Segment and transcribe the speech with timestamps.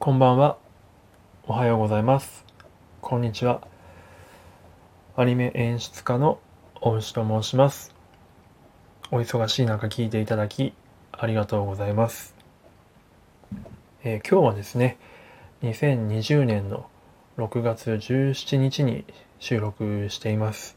[0.00, 0.58] こんばんは。
[1.48, 2.44] おはようございます。
[3.00, 3.66] こんにちは。
[5.16, 6.38] アニメ演出家の
[6.80, 7.92] 大牛と申します。
[9.10, 10.72] お忙しい中聞いていただき
[11.10, 12.36] ありがとうございます。
[14.04, 14.98] えー今日はですね、
[15.62, 16.88] 2020年の
[17.36, 19.04] 6月17日に
[19.40, 20.76] 収録しています。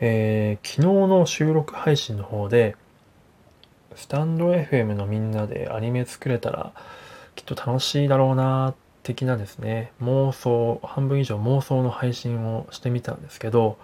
[0.00, 2.76] えー昨日の収録配信の方で、
[3.94, 6.74] スタンド FM のみんなでアニメ作れたら
[7.40, 13.78] きっと楽しいだろうな的なですね妄想半分以上妄想の配信をしてみたんですけど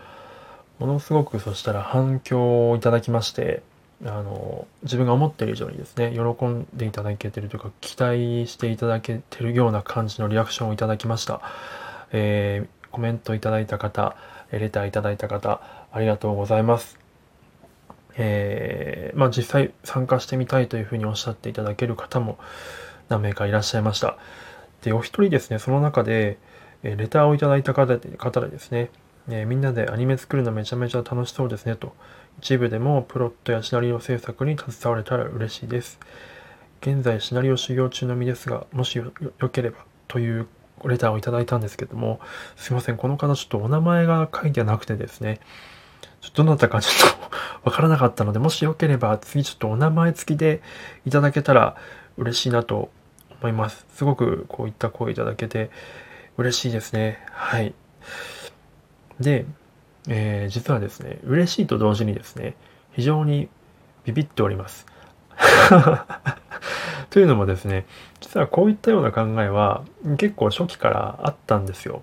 [0.78, 3.62] ものすごくそしたら反響をいただきまして
[4.04, 11.40] あの自分が思っている以上にですね喜んでいただけてるというか期待していただけてるような感じのリアクションをいただきました、
[12.12, 14.16] えーコメントいただいた方
[14.50, 15.60] レターいただいた方
[15.92, 16.98] ありがとうございます。
[18.16, 22.38] えーまあ、実際参加してみたいというふうにおっしゃっていただける方も
[23.08, 24.18] 何名かいらっしゃいました。
[24.82, 26.38] で、お一人ですね、その中で、
[26.82, 28.90] えレターをいただいた方で方でですね、
[29.28, 31.94] えみんなでアニメ作るのめちゃめちゃ楽しそうですねと、
[32.38, 35.98] 一部でもプロットやシナリオ制作に携われたら嬉しいです。
[36.82, 40.46] 現在シナリオ修行中の身ですが、もしよよければという
[40.84, 42.20] レターをいただいたんですけども、
[42.56, 45.40] すいません、この方ちょっとお名前が書いてなくてですね、
[46.20, 47.30] ちょっとどなたかちょっと
[47.70, 50.60] わからなかったので、もしよければ次ちょっとお名前付きで
[51.04, 51.76] いただけたら
[52.16, 52.90] 嬉しいなと
[53.40, 53.86] 思います。
[53.94, 55.70] すごくこういった声いただけて
[56.36, 57.18] 嬉しいですね。
[57.30, 57.74] はい。
[59.20, 59.46] で、
[60.08, 62.54] えー実はですね、嬉しいと同時にですね、
[62.92, 63.48] 非常に
[64.04, 64.86] ビビっております。
[67.10, 67.86] というのもですね、
[68.20, 69.84] 実はこういったような考えは
[70.18, 72.02] 結構初期からあったんですよ。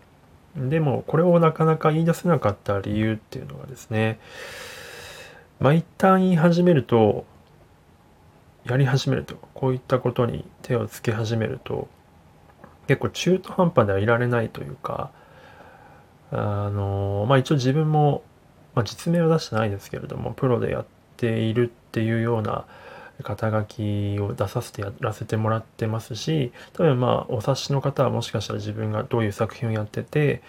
[0.56, 4.20] でもこれをなかなか言い出せなかった理由っていうのがですね、
[5.59, 7.26] まあ一旦言い始めると、
[8.66, 11.88] やり始めると、こういったことに手をつけ始めると、
[12.88, 15.11] 結構中途半端ではいられないというか、
[16.31, 18.23] あの、まあ一応自分も、
[18.76, 20.86] まあ実名は出してないですけれども、プロでやっ
[21.17, 22.65] ているっていうような
[23.21, 30.42] 肩書きを出させてやらせてもらってますし、多分まあお察しの方はもしかしたら自分がどういう作品をやってて、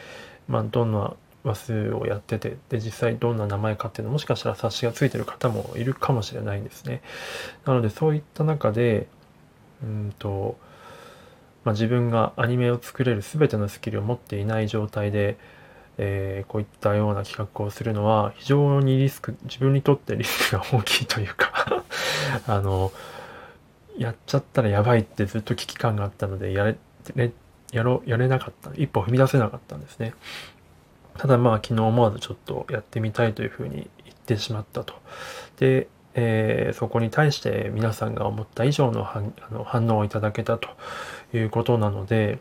[0.49, 7.03] まあどんな話数をやってて、で実際どんな名前かっていうのもしかしたら察しがついてる方もいるかもしれないんですね。
[7.67, 9.07] なのでそういった中で、
[9.83, 10.57] うんと、
[11.65, 15.37] まあ、自分がアニメを作れる全てのスキルを持っていない状態で、
[15.99, 21.85] えーこういったような企画をするのは非常にリスク、自分にとってリスクが大きいというか
[22.49, 22.91] あの、
[23.99, 26.77] やっちゃったらやばいってずっと危機感があったので、やれ、
[27.15, 27.33] れ
[27.71, 28.71] やろ、やれなかった。
[28.75, 30.15] 一歩踏み出せなかったんですね。
[31.19, 34.95] ただまあ昨日思わずちょっとやってみたいというふうに言ってしまったと。
[35.59, 40.69] で、えーそこに対して皆さんが思った以上の反あの反応をいただけたと
[41.33, 42.39] いうことなので、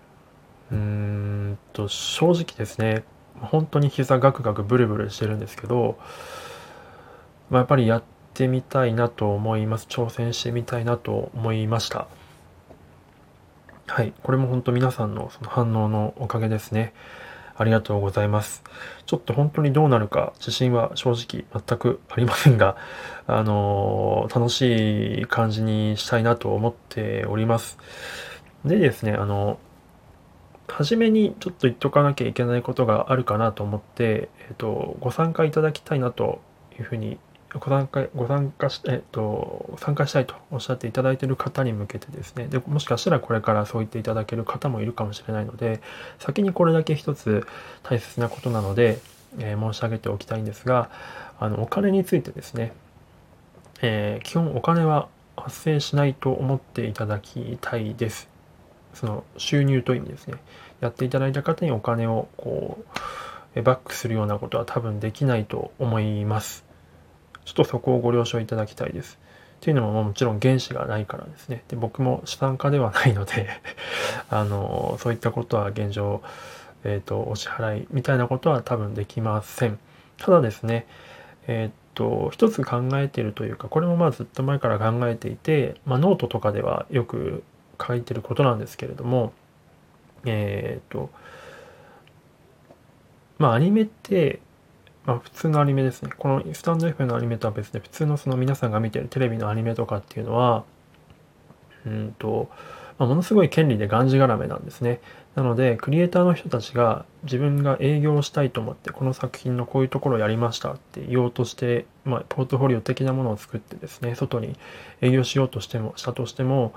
[0.71, 3.03] うーんと正直ですね、
[3.39, 5.97] 本当に膝ガクガクブルブルしてるんですけど、
[7.49, 8.03] まあ、やっぱりやっ
[8.33, 9.87] てみたいなと思います。
[9.89, 12.07] 挑戦してみたいなと思いました。
[13.87, 16.93] はい、これも本当皆さんのその反応のおかげですね。
[17.55, 18.63] ありがとうございます。
[19.05, 22.77] ちょっと本当にどうなるか自信は正直全くありませんが、
[23.27, 27.77] あのー楽しい感じにしたいなと思っております。
[28.65, 29.59] でですね、あの、
[30.67, 36.41] 初めにちょっと言っとかなきゃいけないことがあるかなと思って、えっと、ご参加いただきたいなと
[36.77, 37.19] いうふうに、
[37.59, 45.81] ご参加、ご参加し、えっと、参加したいとおっしゃっていただいている方に向けてですね、で、もしかしたらこれからそう言っていただける方もいるかもしれないので、
[46.19, 47.45] 先にこれだけ一つ
[47.83, 48.99] 大切なことなので、
[49.39, 50.89] えー申し上げておきたいんですが、
[51.39, 52.73] あの、お金についてですね、
[53.81, 58.29] えー基本お金は発生しないと思っていただきたいです。
[58.93, 60.35] その収入という意味ですね。
[60.79, 62.83] やっていただいた方にお金をこ
[63.55, 66.72] う、バックするようなことは多分できないと思います。
[67.45, 69.19] ちょっとそこをご了承いただきたいです。
[69.57, 71.63] っていうのももちろん原資がないからですね。
[71.69, 73.47] で僕も資産家ではないので
[74.29, 76.21] あの、そういったことは現状、
[76.83, 79.79] えっ、と、お支払いみたいなことは多分できません。
[80.17, 80.85] ただですね、
[81.47, 87.43] えーっと、一つ考えているというか、これもまあずっと前から考えていて、まあ、ノートとかではよく
[87.81, 89.31] 書いてることなんですけれども、
[90.25, 91.09] えーっと、
[93.37, 94.39] まあアニメって、
[95.05, 96.11] まあ普通のアニメですね。
[96.17, 100.63] このスタンド F のアニメとは別で、普通のその皆さんが見てるテレビのアニメとかっていうのは、
[101.85, 102.49] うんと、
[102.97, 105.01] まあ、ものすごい権利でがんじがらめなんですね。
[105.35, 114.55] なので、クリエイターの人たちが自分が営業したいと思って、この作品のこういうところをやりましたって言おうとして、まあ、ポートフォリオ的なものを作ってですね、外に
[115.01, 116.73] 営業しようとしても、したとしても、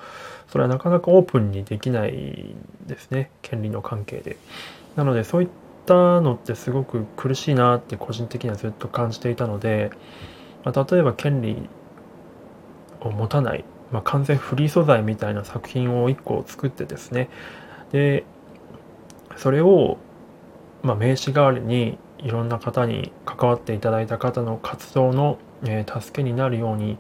[0.48, 2.56] それはなかなかオープンにできない
[2.86, 4.38] ですね、権利の関係で。
[4.96, 9.90] なので、そういったったのってすごく苦しいなって個人的にはずっと感じていたので、
[10.64, 11.68] まあ、例えば権利
[13.00, 17.30] を持たない、まあ、完全フリー素材みたいな作品を1個作ってですね、
[17.92, 18.24] で、
[19.36, 19.98] それを、
[20.82, 26.98] まあ、名刺代わりにいろんな方に関わっていただいた方の活動の、え、助けになるように、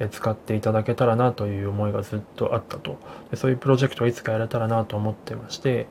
[0.00, 2.98] え、使っていただけたらなという思いがずっとあったと。
[3.30, 5.86] でそういうプロジェクトをいつかやれたらなと思ってまして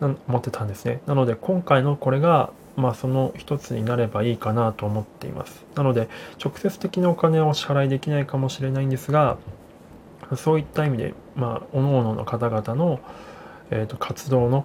[0.00, 6.08] 思ってたんですねなので今回のこれがまあその一つになればいいかなと思っていますなので
[6.42, 9.38] 直接的なお金はお支払いできないかもしれないんですが
[10.36, 13.00] そういった意味でまあ各々の方々の、
[13.70, 14.64] えーと活動の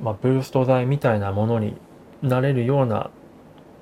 [0.00, 1.76] まあ、ブースト剤みたいなものに
[2.22, 3.10] なれるような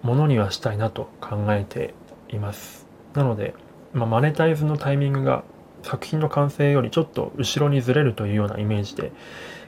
[0.02, 1.94] ものにはしたいなと考えて
[2.28, 2.87] います。
[3.14, 3.55] なので、
[3.93, 5.44] まあ、マネタイズのタイミングが
[5.82, 9.12] 作品の完成よりちょっと後ろにずれるというようなイメージで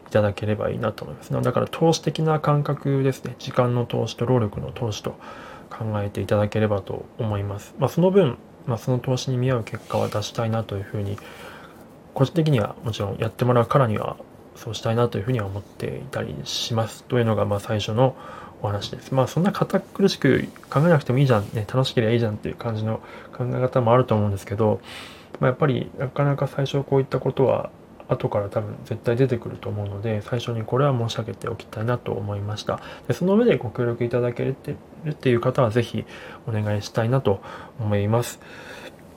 [0.09, 1.33] いただければいいなと思います。
[1.33, 3.35] だから投資的な感覚ですね。
[3.39, 5.17] 時間の投資と労力の投資と
[5.71, 7.75] 考えていただければと思います。
[7.79, 11.19] まあ、その分、まあ、その投資に見合う結果は出したいなというふうに
[12.15, 14.17] 個人的にはもちろんやってもらうからには
[14.55, 18.17] そうしたいなというふうには思っていたりしますというのがまあ最初の
[18.63, 19.13] お話です。
[19.13, 23.01] まあそんな堅苦しく考えなくてもいいじゃん、ね、楽しければいいじゃんっていう感じの
[23.37, 24.81] 考え方もあると思うんですけど、
[25.41, 27.71] まあ、やっぱりなかなか最初こういったことは
[28.09, 34.57] 後から多分絶対出てくると思うので最初にこれは申し上げておきたいなと思いましたでその上でご協力いただける
[35.11, 36.05] っていう方は是非
[36.47, 37.41] お願いしたいなと
[37.81, 38.41] 思います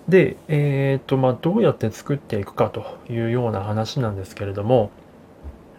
[0.08, 4.90] で、えっ、ー、とまあどうやって作っていくかというような話なんですけれども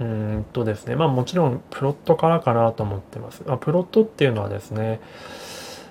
[0.01, 3.43] うんとですね、まあもちろんプロットからかなと思ってます。
[3.47, 4.99] まあ、プロットっていうのはですね、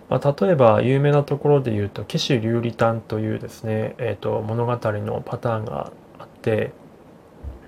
[0.09, 6.71] まあ、例えば有名なところで言うと、騎士竜理丹というですね、えっ、ー、と、物語のパターンがあって、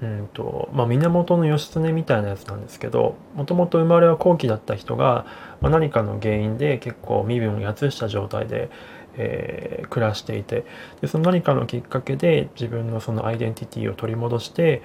[0.02, 5.26] うんと、まあ、源義経みたいなやつなんですけど、もともと生まれは後期だった人が、
[5.62, 8.70] まあ、何かの原因で結構身分をやつした状態で、
[9.16, 10.66] えー、暮らしていて
[11.02, 14.82] でその何かのきっかけで自分のそのアイデンティティを取り戻して、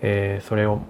[0.00, 0.80] えー、それを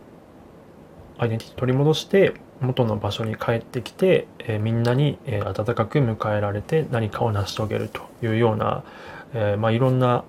[1.18, 8.84] アイデンティティ取り戻して元の場所に帰ってきて、えー、みんなに、えー、温かく迎えられて何かを成し遂げるというような、
[9.32, 10.24] えー、まあ、いろんな、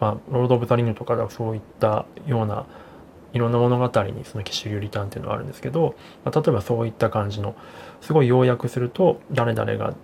[0.00, 2.66] まあ、ロード・オブ・ザ・リングとかではそういったような
[3.32, 5.94] いろんな物語にその騎士流リターンっていうのがあるんですけど、
[6.24, 7.54] まあ、例えばそういった感じの
[8.00, 9.94] すごい要約すると誰々が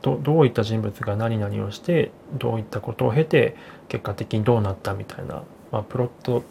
[0.00, 3.56] どどういった人物が何々をしてどういったことを経て
[3.88, 6.42] 結果的にどうなったみたいな、まあ、プロット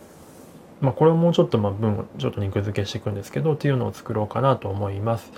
[0.81, 5.31] まあ、これをもうちょっとまあ文をちょっと肉付けしていくんですけどっていうのを作ろうかなと思います。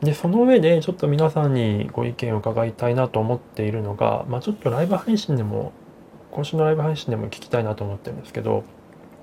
[0.00, 5.72] でその上でちょっと皆さんにご意見を伺いたいなと思っているのが、まあ、ちょっとライブ配信でも
[6.36, 8.62] 今週のライブ配信でも聞きたいなと思ってるんですけど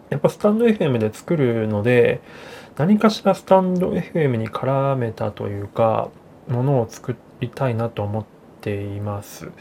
[0.09, 2.21] やっぱスタンド FM で作るので
[2.75, 6.09] 何かしらスタンド FM に絡めたというか
[6.47, 8.25] ものを作りたいなと思っ
[8.61, 9.51] ています。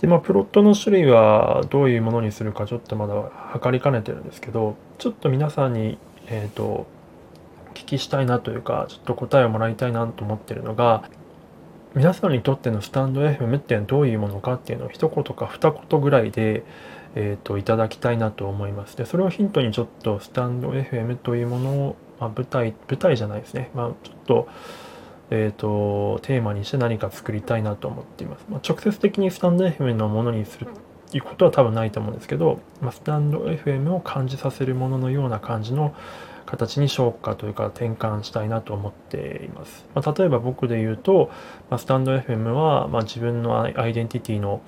[0.00, 6.86] で、まあ、プロットの種類はどういうものにするかちょっとまだ測りかねてるんですけど、ちょっと皆さんに、えっ、ー、と、お
[7.74, 11.04] 聞きしたいなというか、ちょっと答えをもらいたいなと思ってるのが、
[11.96, 16.62] 皆さんにとってのスタンド FM ってどういうものかっていうのを一言か二言ぐらいで、
[17.14, 18.98] え、ー、と、いただきたいなと思います。
[18.98, 23.70] で、それをヒントにちょっとスタンド FM というものを、まあ、舞台、舞台じゃないですね。
[23.74, 24.48] まあ、ちょっと、
[25.30, 28.44] えーと、テーマにして何か作りたいなと思っています。
[28.50, 30.66] まあ、直接的にスタンド FM のものにする
[31.12, 35.94] いうことは多分ないと思うんですけど、まあ、スタンド FM を感じさせるもののような感じの
[36.46, 39.84] 形に昇華というか転換したいなと思っています。
[39.94, 41.30] まあ、例えば僕で言うと、
[41.70, 44.62] まあ、スタンド FM は、ま自分のアイデンティティの、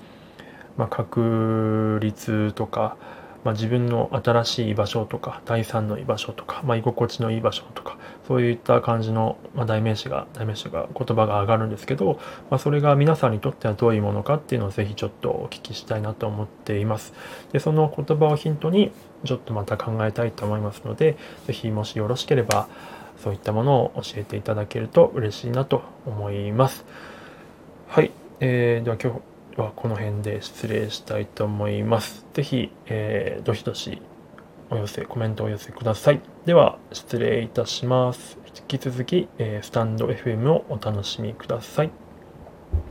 [0.77, 2.97] ま確立とか、
[3.45, 7.97] ま、自分の新しい居場所とか第三の居場所とか、ま、居心地のいい場所とか
[8.29, 12.21] そういった感じの、まあ、代名詞が代名詞が言葉が上がるんですけど、
[12.51, 17.15] まあ、それが皆さんにとってはどういうものかっていうのをぜひちょっとお聞きしたいなと思っています。
[17.53, 18.93] でその言葉をヒントに
[19.25, 21.17] ちょっとまた考えたいと思いますので
[21.47, 22.69] ぜひもしよろしければ
[23.25, 26.85] そういったものを教えていただけると嬉しいなと思います。
[27.89, 29.23] はい、えー、では今
[29.57, 32.27] 日はこの辺で失礼したいと思います。
[32.35, 34.03] ぜひ、えー、どしどし
[34.71, 36.21] お寄せ、コメントをお寄せください。
[36.45, 38.39] では、失礼いたします。
[38.47, 42.08] 引き続き、えー、スタンド FM をお楽しみください。